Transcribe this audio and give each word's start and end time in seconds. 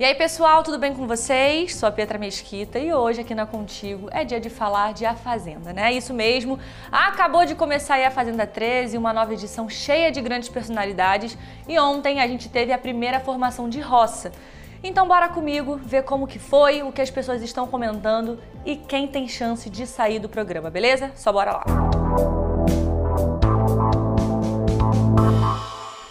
E 0.00 0.04
aí, 0.04 0.14
pessoal, 0.14 0.62
tudo 0.62 0.78
bem 0.78 0.94
com 0.94 1.06
vocês? 1.06 1.74
Sou 1.74 1.86
a 1.86 1.92
Petra 1.92 2.16
Mesquita 2.16 2.78
e 2.78 2.90
hoje 2.90 3.20
aqui 3.20 3.34
na 3.34 3.44
Contigo 3.44 4.08
é 4.10 4.24
dia 4.24 4.40
de 4.40 4.48
falar 4.48 4.94
de 4.94 5.04
A 5.04 5.14
Fazenda, 5.14 5.74
né? 5.74 5.92
Isso 5.92 6.14
mesmo, 6.14 6.58
acabou 6.90 7.44
de 7.44 7.54
começar 7.54 7.96
aí 7.96 8.06
a 8.06 8.10
Fazenda 8.10 8.46
13, 8.46 8.96
uma 8.96 9.12
nova 9.12 9.34
edição 9.34 9.68
cheia 9.68 10.10
de 10.10 10.22
grandes 10.22 10.48
personalidades 10.48 11.36
e 11.68 11.78
ontem 11.78 12.18
a 12.18 12.26
gente 12.26 12.48
teve 12.48 12.72
a 12.72 12.78
primeira 12.78 13.20
formação 13.20 13.68
de 13.68 13.78
roça. 13.82 14.32
Então 14.82 15.06
bora 15.06 15.28
comigo 15.28 15.76
ver 15.76 16.04
como 16.04 16.26
que 16.26 16.38
foi, 16.38 16.82
o 16.82 16.90
que 16.90 17.02
as 17.02 17.10
pessoas 17.10 17.42
estão 17.42 17.66
comentando 17.66 18.40
e 18.64 18.76
quem 18.76 19.06
tem 19.06 19.28
chance 19.28 19.68
de 19.68 19.86
sair 19.86 20.18
do 20.18 20.30
programa, 20.30 20.70
beleza? 20.70 21.12
Só 21.14 21.30
bora 21.30 21.52
lá. 21.52 21.99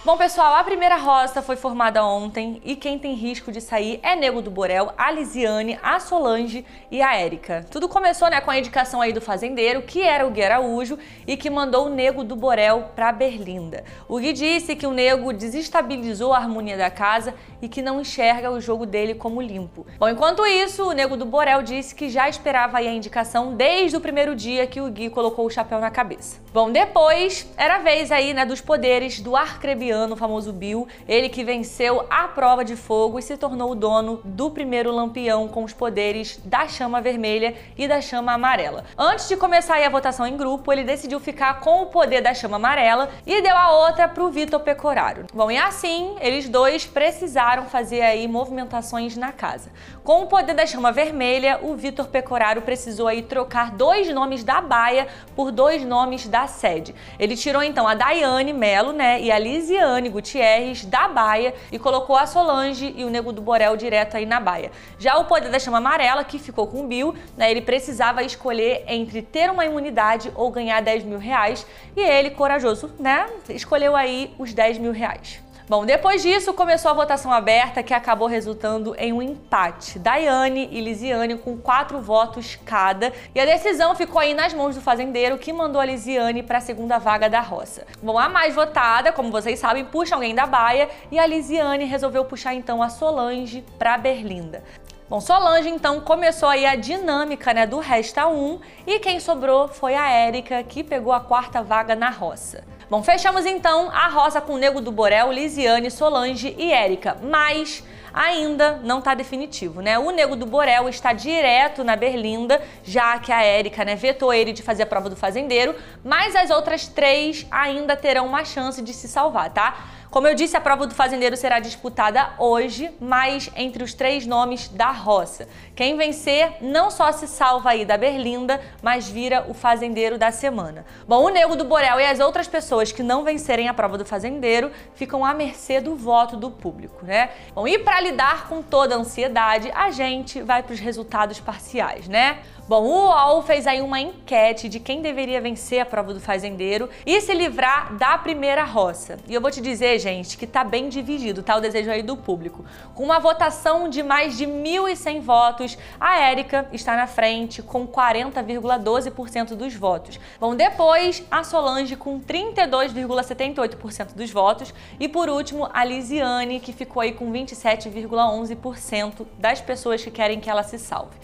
Bom, 0.09 0.17
pessoal, 0.17 0.55
a 0.55 0.63
primeira 0.63 0.95
roça 0.95 1.39
foi 1.39 1.55
formada 1.55 2.03
ontem 2.03 2.59
e 2.65 2.75
quem 2.75 2.97
tem 2.97 3.13
risco 3.13 3.51
de 3.51 3.61
sair 3.61 3.99
é 4.01 4.15
Nego 4.15 4.41
do 4.41 4.49
Borel, 4.49 4.91
a 4.97 5.11
Lisiane, 5.11 5.77
a 5.83 6.00
Solange 6.00 6.65
e 6.89 7.00
a 7.00 7.15
Érica. 7.15 7.63
Tudo 7.69 7.87
começou 7.87 8.27
né, 8.27 8.41
com 8.41 8.50
a 8.50 8.57
indicação 8.57 9.01
aí 9.01 9.14
do 9.14 9.21
fazendeiro, 9.21 9.83
que 9.83 10.01
era 10.01 10.25
o 10.25 10.31
Gui 10.31 10.43
Araújo 10.43 10.97
e 11.27 11.37
que 11.37 11.47
mandou 11.47 11.86
o 11.86 11.89
Nego 11.89 12.23
do 12.23 12.36
Borel 12.36 12.89
para 12.95 13.11
Berlinda. 13.11 13.83
O 14.07 14.17
Gui 14.17 14.33
disse 14.33 14.75
que 14.75 14.87
o 14.87 14.91
Nego 14.91 15.31
desestabilizou 15.31 16.33
a 16.33 16.39
harmonia 16.39 16.75
da 16.75 16.89
casa 16.89 17.36
e 17.61 17.69
que 17.69 17.79
não 17.79 18.01
enxerga 18.01 18.50
o 18.50 18.59
jogo 18.59 18.87
dele 18.87 19.14
como 19.14 19.39
limpo. 19.39 19.86
Bom, 20.00 20.09
enquanto 20.09 20.43
isso, 20.43 20.89
o 20.89 20.91
Nego 20.91 21.15
do 21.17 21.25
Borel 21.25 21.61
disse 21.61 21.93
que 21.93 22.09
já 22.09 22.28
esperava 22.28 22.79
aí 22.79 22.87
a 22.87 22.93
indicação 22.93 23.53
desde 23.53 23.95
o 23.95 24.01
primeiro 24.01 24.36
dia 24.36 24.65
que 24.65 24.81
o 24.81 24.89
Gui 24.89 25.11
colocou 25.11 25.45
o 25.45 25.51
chapéu 25.51 25.79
na 25.79 25.91
cabeça. 25.91 26.41
Bom, 26.51 26.71
depois 26.71 27.47
era 27.55 27.75
a 27.75 27.79
vez 27.79 28.11
aí 28.11 28.33
né, 28.33 28.43
dos 28.43 28.59
poderes 28.59 29.19
do 29.19 29.36
arcrebiano 29.36 29.98
o 30.07 30.15
famoso 30.15 30.53
Bill, 30.53 30.87
ele 31.07 31.29
que 31.29 31.43
venceu 31.43 32.05
a 32.09 32.27
prova 32.27 32.63
de 32.63 32.75
fogo 32.75 33.19
e 33.19 33.21
se 33.21 33.35
tornou 33.35 33.71
o 33.71 33.75
dono 33.75 34.22
do 34.23 34.49
primeiro 34.49 34.91
lampião 34.91 35.47
com 35.47 35.63
os 35.63 35.73
poderes 35.73 36.39
da 36.45 36.67
chama 36.67 37.02
vermelha 37.02 37.55
e 37.78 37.88
da 37.88 38.00
chama 38.00 38.33
amarela. 38.33 38.86
Antes 38.97 39.28
de 39.28 39.36
começar 39.36 39.83
a 39.83 39.89
votação 39.89 40.25
em 40.25 40.38
grupo, 40.38 40.72
ele 40.72 40.83
decidiu 40.83 41.19
ficar 41.19 41.59
com 41.59 41.81
o 41.81 41.88
poder 41.88 42.22
da 42.22 42.33
chama 42.33 42.56
amarela 42.56 43.09
e 43.25 43.41
deu 43.41 43.56
a 43.56 43.72
outra 43.88 44.08
para 44.08 44.23
o 44.23 44.30
Vitor 44.30 44.59
Pecoraro. 44.59 45.25
Bom, 45.33 45.50
e 45.50 45.58
assim, 45.58 46.16
eles 46.22 46.47
dois 46.47 46.86
precisaram 46.86 47.66
fazer 47.66 48.02
aí 48.02 48.28
movimentações 48.28 49.17
na 49.17 49.31
casa. 49.31 49.72
Com 50.03 50.23
o 50.23 50.28
poder 50.28 50.53
da 50.53 50.66
chama 50.66 50.91
vermelha, 50.91 51.59
o 51.61 51.75
Vitor 51.75 52.08
Pecoraro 52.08 52.61
precisou 52.61 53.08
aí 53.08 53.22
trocar 53.22 53.72
dois 53.72 54.08
nomes 54.13 54.44
da 54.44 54.61
baia 54.61 55.08
por 55.36 55.52
dois 55.52 55.84
nomes 55.84 56.28
da 56.28 56.47
sede. 56.47 56.94
Ele 57.17 57.36
tirou 57.36 57.63
então 57.63 57.88
a 57.88 57.95
Daiane 57.95 58.53
Melo, 58.53 58.94
né, 58.94 59.19
e 59.22 59.31
a 59.31 59.39
Lisiane 59.39 59.89
Daiane 59.90 60.09
Gutierrez 60.09 60.86
da 60.86 61.08
Baia 61.08 61.54
e 61.72 61.80
colocou 61.80 62.16
a 62.16 62.26
Solange 62.26 62.94
e 62.95 63.04
o 63.04 63.09
Nego 63.09 63.32
do 63.32 63.42
Borel 63.42 63.76
direto 63.76 64.16
aí 64.18 64.26
na 64.26 64.40
Baia. 64.40 64.72
Já 64.98 65.18
o 65.18 65.26
Poder 65.26 65.50
da 65.50 65.59
Chama 65.59 65.78
Amarela, 65.80 66.23
que 66.23 66.38
ficou 66.38 66.68
com 66.68 66.84
o 66.84 66.88
Bill, 66.88 67.16
né, 67.36 67.50
ele 67.50 67.62
precisava 67.62 68.23
escolher 68.23 68.84
entre 68.88 69.22
ter 69.22 69.50
uma 69.50 69.66
imunidade 69.66 70.31
ou 70.36 70.52
ganhar 70.52 70.81
10 70.81 71.04
mil 71.04 71.20
reais 71.20 71.66
e 71.96 72.02
ele, 72.02 72.31
corajoso, 72.31 72.92
né, 73.00 73.28
escolheu 73.50 73.96
aí 73.96 74.34
os 74.38 74.54
10 74.54 74.78
mil 74.78 74.92
reais. 74.92 75.42
Bom, 75.70 75.86
depois 75.86 76.23
disso 76.23 76.52
começou 76.52 76.89
a 76.89 76.95
votação 76.95 77.31
aberta 77.31 77.84
que 77.84 77.94
acabou 77.94 78.28
resultando 78.28 78.95
em 78.98 79.14
um 79.14 79.22
empate. 79.22 80.00
Daiane 80.00 80.67
e 80.72 80.81
Lisiane 80.81 81.38
com 81.38 81.59
quatro 81.59 82.02
votos 82.02 82.58
cada. 82.66 83.14
E 83.36 83.39
a 83.39 83.45
decisão 83.45 83.94
ficou 83.94 84.20
aí 84.20 84.34
nas 84.34 84.52
mãos 84.52 84.73
do 84.73 84.81
fazendeiro 84.81 85.38
que 85.38 85.53
mandou 85.53 85.80
a 85.80 85.86
Lisiane 85.86 86.42
para 86.42 86.58
a 86.58 86.62
segunda 86.62 86.97
vaga 86.97 87.30
da 87.30 87.40
roça. 87.40 87.86
Bom, 88.02 88.17
a 88.17 88.28
mais 88.28 88.56
votada, 88.56 89.12
como 89.12 89.30
vocês 89.30 89.59
sabem, 89.59 89.86
puxa 89.86 90.16
alguém 90.16 90.34
da 90.34 90.47
baia 90.47 90.90
e 91.12 91.20
a 91.20 91.28
Lisiane 91.28 91.86
resolveu 91.86 92.25
puxar 92.25 92.56
então 92.56 92.81
a 92.81 92.90
Solange 92.90 93.64
para 93.78 93.95
Berlinda. 93.95 94.64
Bom, 95.10 95.20
Solange 95.20 95.68
então 95.68 96.00
começou 96.02 96.48
aí 96.48 96.68
a 96.68 96.76
dinâmica 96.76 97.52
né, 97.52 97.66
do 97.66 97.80
Resta 97.80 98.28
1 98.28 98.60
e 98.86 99.00
quem 99.00 99.20
sobrou 99.20 99.68
foi 99.68 99.96
a 99.96 100.08
Érica, 100.08 100.62
que 100.62 100.84
pegou 100.84 101.12
a 101.12 101.20
quarta 101.20 101.64
vaga 101.64 101.96
na 101.96 102.12
roça. 102.12 102.64
Bom, 102.92 103.02
fechamos 103.02 103.44
então 103.44 103.90
a 103.90 104.08
roça 104.08 104.40
com 104.40 104.53
o 104.53 104.58
Nego 104.59 104.80
do 104.80 104.92
Borel, 104.92 105.31
Lisiane, 105.31 105.90
Solange 105.90 106.56
e 106.59 106.72
Érica, 106.72 107.18
mas 107.24 107.84
ainda 108.14 108.80
não 108.84 109.00
está 109.00 109.14
definitivo, 109.14 109.81
né? 109.81 109.97
O 110.00 110.12
Nego 110.12 110.36
do 110.36 110.46
Borel 110.46 110.88
está 110.90 111.14
direto 111.14 111.84
na 111.84 111.96
Berlinda, 111.96 112.62
já 112.84 113.20
que 113.20 113.31
a 113.31 113.44
Érica 113.44 113.86
né, 113.86 113.96
vetou 113.96 114.34
ele 114.34 114.52
de 114.52 114.64
fazer 114.64 114.84
a 114.84 114.86
prova 114.86 115.09
do 115.09 115.16
fazendeiro, 115.16 115.75
mas 116.03 116.36
as 116.36 116.50
outras 116.50 116.88
três 116.88 117.46
ainda 117.50 117.96
terão 117.96 118.25
uma 118.25 118.44
chance 118.46 118.81
de 118.81 118.94
se 118.94 119.08
salvar, 119.08 119.52
tá? 119.52 119.75
Como 120.12 120.28
eu 120.28 120.34
disse, 120.34 120.58
a 120.58 120.62
prova 120.62 120.88
do 120.88 120.96
fazendeiro 120.96 121.38
será 121.38 121.59
disputada 121.59 122.31
hoje, 122.40 122.90
mas 123.00 123.52
entre 123.56 123.84
os 123.84 123.94
três 123.94 124.25
nomes 124.25 124.68
da 124.68 124.90
roça. 124.90 125.48
Quem 125.75 125.96
vencer 125.96 126.58
não 126.62 126.90
só 126.90 127.12
se 127.12 127.28
salva 127.28 127.69
aí 127.69 127.86
da 127.86 127.96
Berlinda, 127.96 128.59
mas 128.81 129.08
vira 129.08 129.46
o 129.48 129.53
fazendeiro 129.53 130.18
da 130.18 130.31
semana. 130.31 130.84
Bom, 131.08 131.25
o 131.25 131.30
Nego 131.30 131.56
do 131.56 131.64
Borel 131.64 132.00
e 132.00 132.06
as 132.08 132.19
outras 132.19 132.48
pessoas 132.48 132.92
que 132.92 133.03
não 133.03 133.24
vencerem 133.24 133.68
a 133.68 133.74
prova 133.74 134.00
do 134.00 134.06
fazendeiro 134.06 134.72
ficam 134.96 135.24
à 135.24 135.31
mercê 135.31 135.80
do 135.80 135.96
voto 135.96 136.36
do 136.36 136.50
público, 136.50 137.06
né? 137.06 137.30
Bom, 137.53 137.68
e 137.68 137.78
lidar 138.02 138.48
com 138.48 138.62
toda 138.62 138.96
a 138.96 138.98
ansiedade, 138.98 139.72
a 139.72 139.92
gente 139.92 140.42
vai 140.42 140.64
para 140.64 140.74
os 140.74 140.80
resultados 140.80 141.40
parciais, 141.40 142.08
né? 142.08 142.40
Bom, 142.69 142.84
o 142.84 143.07
UOL 143.07 143.41
fez 143.41 143.66
aí 143.66 143.81
uma 143.81 144.00
enquete 144.00 144.69
de 144.69 144.80
quem 144.80 145.02
deveria 145.02 145.41
vencer 145.41 145.80
a 145.80 145.85
prova 145.88 146.13
do 146.13 146.19
fazendeiro 146.19 146.88
e 147.03 147.19
se 147.19 147.34
livrar 147.34 147.97
da 147.97 148.16
primeira 148.16 148.63
roça. 148.63 149.18
E 149.28 149.34
eu 149.34 149.41
vou 149.41 149.50
te 149.50 149.59
dizer, 149.59 149.97
gente, 149.97 150.38
que 150.38 150.46
tá 150.46 150.63
bem 150.63 150.88
dividido, 150.88 151.41
tá? 151.41 151.56
O 151.56 151.62
desejo 151.62 151.90
aí 151.90 152.03
do 152.03 152.16
público. 152.16 152.63
Com 152.94 153.06
uma 153.06 153.18
votação 153.18 153.90
de 153.90 154.03
mais 154.03 154.38
de 154.38 154.46
1.100 154.46 155.19
votos, 155.19 155.80
a 156.00 156.19
Érica 156.19 156.69
está 156.72 156.96
na 156.96 157.07
frente 157.07 157.63
com 157.63 157.88
40,12% 157.88 159.56
dos 159.56 159.74
votos. 159.74 160.19
Bom, 160.40 160.56
depois 160.56 161.24
a 161.31 161.44
Solange 161.44 161.96
com 161.96 162.19
32,78% 162.22 164.13
dos 164.13 164.30
votos 164.30 164.72
e 165.00 165.09
por 165.09 165.28
último 165.28 165.68
a 165.74 165.84
Lisiane, 165.84 166.59
que 166.59 166.72
ficou 166.72 167.01
aí 167.01 167.13
com 167.13 167.31
27,11% 167.31 169.25
das 169.40 169.59
pessoas 169.59 170.03
que 170.03 170.12
querem 170.12 170.40
que 170.40 170.51
ela 170.51 170.62
se 170.62 170.78
salve. 170.78 171.18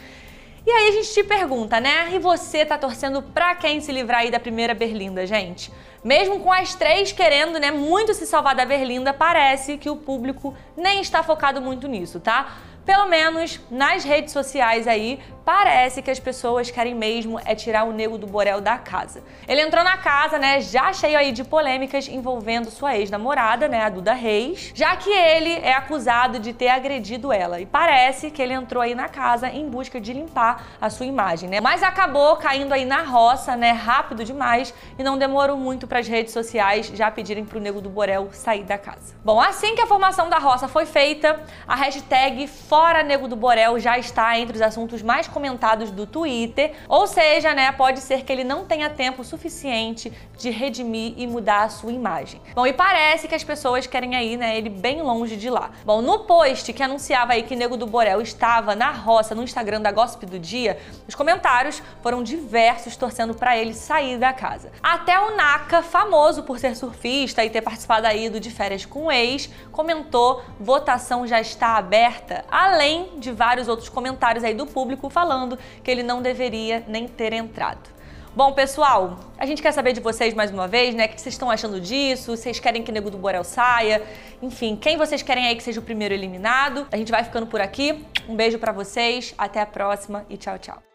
E 0.68 0.72
aí 0.72 0.90
a 0.90 0.92
gente 0.94 1.14
te 1.14 1.24
pergunta, 1.24 1.80
né? 1.80 2.10
E 2.12 2.18
você 2.18 2.66
tá 2.66 2.76
torcendo 2.76 3.22
pra 3.22 3.54
quem 3.54 3.80
se 3.80 3.92
livrar 3.92 4.22
aí 4.22 4.32
da 4.32 4.40
primeira 4.40 4.74
Berlinda, 4.74 5.24
gente? 5.28 5.72
Mesmo 6.04 6.40
com 6.40 6.52
as 6.52 6.74
três 6.74 7.12
querendo, 7.12 7.60
né, 7.60 7.70
muito 7.70 8.16
se 8.16 8.26
salvar 8.26 8.56
da 8.56 8.66
Berlinda, 8.66 9.14
parece 9.14 9.78
que 9.78 9.92
o 9.92 9.96
público 9.96 10.56
nem 10.76 11.02
está 11.02 11.22
focado 11.22 11.62
muito 11.62 11.88
nisso, 11.88 12.20
tá? 12.20 12.58
Pelo 12.86 13.08
menos 13.08 13.60
nas 13.72 14.04
redes 14.04 14.32
sociais 14.32 14.88
aí, 14.88 15.20
parece 15.44 16.02
que 16.02 16.12
as 16.12 16.20
pessoas 16.20 16.70
querem 16.70 16.94
mesmo 16.94 17.40
é 17.44 17.56
tirar 17.56 17.84
o 17.84 17.92
Nego 17.92 18.18
do 18.18 18.28
Borel 18.28 18.62
da 18.62 18.78
casa. 18.78 19.24
Ele 19.48 19.62
entrou 19.62 19.84
na 19.84 19.98
casa, 19.98 20.38
né, 20.40 20.60
já 20.62 20.94
cheio 20.94 21.18
aí 21.18 21.32
de 21.32 21.44
polêmicas 21.44 22.08
envolvendo 22.08 22.70
sua 22.70 22.96
ex-namorada, 22.96 23.68
né, 23.68 23.82
a 23.82 23.90
Duda 23.90 24.14
Reis, 24.14 24.72
já 24.74 24.96
que 24.96 25.10
ele 25.10 25.54
é 25.54 25.74
acusado 25.74 26.40
de 26.40 26.54
ter 26.54 26.70
agredido 26.70 27.32
ela. 27.32 27.60
E 27.60 27.66
parece 27.66 28.30
que 28.30 28.42
ele 28.42 28.54
entrou 28.54 28.82
aí 28.82 28.94
na 28.96 29.08
casa 29.08 29.50
em 29.50 29.70
busca 29.70 30.00
de 30.00 30.14
limpar 30.14 30.66
a 30.80 30.90
sua 30.90 31.06
imagem, 31.06 31.50
né? 31.50 31.62
Mas 31.62 31.84
acabou 31.84 32.36
caindo 32.38 32.74
aí 32.74 32.86
na 32.86 33.02
roça, 33.04 33.56
né, 33.56 33.72
rápido 33.72 34.24
demais 34.24 34.74
e 34.98 35.04
não 35.04 35.18
demorou 35.18 35.58
muito 35.58 35.88
para 35.88 36.00
as 36.00 36.08
redes 36.08 36.34
sociais 36.34 36.88
já 36.88 37.10
pedirem 37.12 37.46
pro 37.46 37.60
Nego 37.60 37.82
do 37.82 37.90
Borel 37.90 38.30
sair 38.32 38.64
da 38.64 38.78
casa. 38.78 39.16
Bom, 39.24 39.40
assim 39.40 39.76
que 39.76 39.82
a 39.82 39.88
formação 39.88 40.30
da 40.30 40.40
roça 40.40 40.68
foi 40.68 40.86
feita, 40.86 41.40
a 41.68 41.76
hashtag 41.76 42.48
Fora 42.76 43.04
Nego 43.04 43.30
do 43.30 43.38
Borel 43.38 43.80
já 43.80 43.98
está 43.98 44.38
entre 44.38 44.58
os 44.58 44.62
assuntos 44.62 45.02
mais 45.02 45.30
comentados 45.30 45.92
do 45.92 46.06
Twitter, 46.06 46.74
ou 46.90 47.08
seja, 47.08 47.54
né, 47.54 47.72
pode 47.72 48.02
ser 48.02 48.26
que 48.26 48.34
ele 48.34 48.44
não 48.44 48.66
tenha 48.66 48.90
tempo 48.90 49.24
suficiente 49.24 50.12
de 50.38 50.50
redimir 50.50 51.14
e 51.16 51.26
mudar 51.26 51.64
a 51.64 51.70
sua 51.70 51.94
imagem. 51.94 52.42
Bom, 52.54 52.68
e 52.68 52.74
parece 52.74 53.30
que 53.30 53.34
as 53.34 53.46
pessoas 53.46 53.88
querem 53.88 54.14
aí, 54.14 54.36
né, 54.36 54.58
ele 54.58 54.68
bem 54.68 55.02
longe 55.02 55.38
de 55.38 55.50
lá. 55.50 55.72
Bom, 55.86 56.02
no 56.02 56.26
post 56.26 56.74
que 56.74 56.84
anunciava 56.84 57.32
aí 57.32 57.44
que 57.44 57.56
Nego 57.56 57.78
do 57.78 57.88
Borel 57.88 58.22
estava 58.22 58.76
na 58.76 58.92
roça 58.92 59.34
no 59.34 59.44
Instagram 59.44 59.80
da 59.80 59.94
Gossip 59.94 60.26
do 60.26 60.38
Dia, 60.38 60.78
os 61.08 61.16
comentários 61.16 61.82
foram 62.04 62.22
diversos 62.22 62.98
torcendo 62.98 63.34
para 63.34 63.58
ele 63.58 63.74
sair 63.74 64.18
da 64.18 64.34
casa. 64.34 64.70
Até 64.84 65.18
o 65.18 65.38
Naka, 65.38 65.82
famoso 65.82 66.44
por 66.44 66.60
ser 66.60 66.76
surfista 66.76 67.42
e 67.46 67.50
ter 67.50 67.62
participado 67.62 68.06
aí 68.06 68.30
do 68.30 68.38
De 68.38 68.52
Férias 68.52 68.86
com 68.86 69.06
o 69.06 69.12
Ex, 69.14 69.50
comentou: 69.72 70.44
votação 70.60 71.26
já 71.26 71.40
está 71.40 71.78
aberta 71.78 72.44
além 72.66 73.20
de 73.20 73.32
vários 73.32 73.68
outros 73.68 73.90
comentários 73.90 74.44
aí 74.44 74.54
do 74.54 74.66
público 74.66 75.10
falando 75.10 75.58
que 75.84 75.92
ele 75.92 76.04
não 76.04 76.22
deveria 76.22 76.84
nem 76.88 77.08
ter 77.08 77.34
entrado. 77.34 77.96
Bom, 78.36 78.52
pessoal, 78.52 79.18
a 79.38 79.46
gente 79.46 79.62
quer 79.62 79.72
saber 79.72 79.94
de 79.94 80.02
vocês 80.02 80.34
mais 80.34 80.52
uma 80.52 80.68
vez, 80.68 80.94
né? 80.94 81.06
O 81.06 81.10
que 81.10 81.22
vocês 81.22 81.34
estão 81.36 81.50
achando 81.50 81.80
disso? 81.80 82.36
Vocês 82.36 82.60
querem 82.60 82.84
que 82.84 82.92
o 82.92 82.94
Nego 82.94 83.10
do 83.10 83.18
Borel 83.18 83.46
saia? 83.46 84.04
Enfim, 84.42 84.76
quem 84.76 84.98
vocês 84.98 85.22
querem 85.22 85.48
aí 85.48 85.56
que 85.56 85.64
seja 85.64 85.80
o 85.80 85.84
primeiro 85.84 86.14
eliminado? 86.14 86.86
A 86.92 86.98
gente 86.98 87.12
vai 87.12 87.24
ficando 87.24 87.48
por 87.48 87.62
aqui. 87.62 88.04
Um 88.28 88.36
beijo 88.36 88.60
para 88.60 88.74
vocês, 88.74 89.34
até 89.38 89.62
a 89.62 89.66
próxima 89.66 90.26
e 90.30 90.36
tchau, 90.36 90.60
tchau. 90.60 90.95